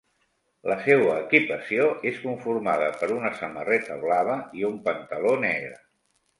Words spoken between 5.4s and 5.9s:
negre.